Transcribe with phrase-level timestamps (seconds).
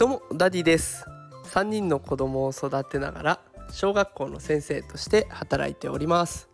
[0.00, 1.04] どうもダディです。
[1.52, 6.48] 3人の子供を育てながら小学校の先生として働いております。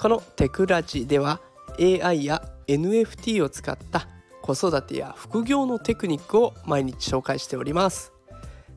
[0.00, 1.40] このテクラジでは
[1.78, 4.08] AI や NFT を使った
[4.42, 8.12] 子育てや副業のテクニックを毎日紹介しております。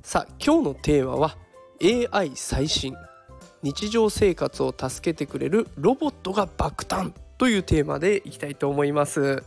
[0.03, 1.35] さあ今日のテーマは
[1.81, 2.95] AI 最新
[3.63, 9.41] 日常生活を助けてくれるロボットが爆誕というテーマでいきたいと思います。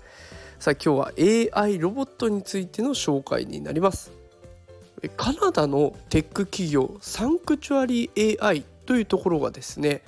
[0.59, 4.19] さあ今日は AI ロボットについての紹介になります。
[5.09, 10.03] カナダのテック企業サンクチュアリー AI というところがですね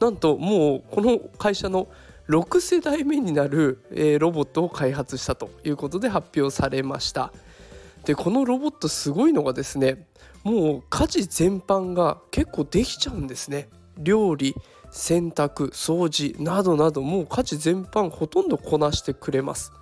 [0.00, 1.88] なんともうこの会社の
[2.28, 7.32] 6世代目になる、えロボットを開発したということで発表されました。
[8.04, 10.06] でこのロボットすごいのがですね
[10.42, 13.68] もう家事全般が結構できちゃうんですね。
[13.98, 14.54] 料理
[14.90, 19.72] 洗濯掃除などなどもう家事全般ほとんどこなしてくれます。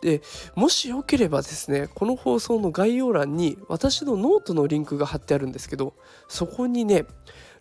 [0.00, 0.22] で
[0.54, 5.94] もしよければですねこの放送の概要欄に私のノートのリンクが貼ってあるんですけど
[6.28, 7.04] そこにね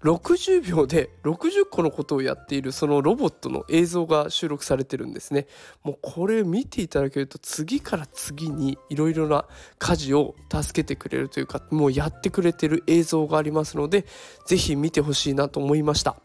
[0.04, 5.48] 60秒で60個のことをやっているそのロボットの映像が収録されてるんですね。
[5.84, 9.46] もうこれ見ていただけると次から次にいろいろな
[9.78, 14.06] 家事を助けてくれるというかもうやってくれてる映像がありますので
[14.46, 16.16] 是非見てほしいなと思いました。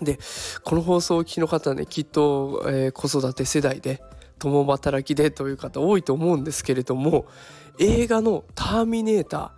[0.00, 0.18] で
[0.62, 4.00] この放送を聞きの方ねきっと、えー、子育て世代で
[4.38, 7.26] 共働きでという方多いと思うんですけれども
[7.78, 9.50] 映画の「ターミネーター」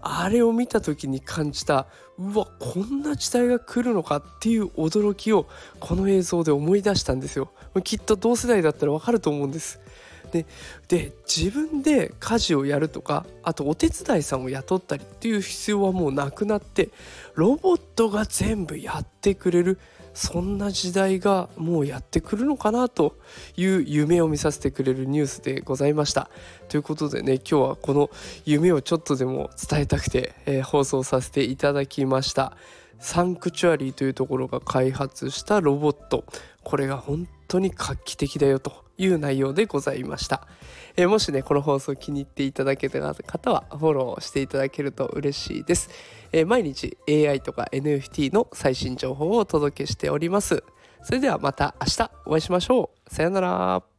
[0.00, 1.86] あれを見た時に感じた
[2.18, 5.46] うわこんな時代が来るのかっていう驚きを
[5.80, 7.50] この映像で思い出したんですよ。
[7.82, 9.80] きっと同世代だったらわかると思うんです。
[10.32, 10.46] で
[10.88, 16.90] で自分で家事をやるとかあとお手伝いさんを雇ったりっていう必要はもうなくなって
[17.34, 19.78] ロボットが全部やってくれる
[20.16, 23.18] そんな時代がもうやってくるのかなと
[23.58, 26.30] いう夢を見させてくれるニュースでございました。
[26.70, 28.08] ということでね今日はこの
[28.46, 32.56] 夢をちょっとでも伝えたくて、えー、放送させていただきました。
[32.98, 36.24] サンクチュアリーというところが開発したロボット
[36.64, 40.46] これが本当に画期的だよという内容でございました、
[40.96, 45.90] えー、もしねこの放送気に入っていただけた方はフォローしていただけると嬉しいです、
[46.32, 50.62] えー、毎日 AI とか NFT の最新情報をお届けしております。
[51.06, 53.14] それではまた明日お会いしましょう。
[53.14, 53.95] さようなら。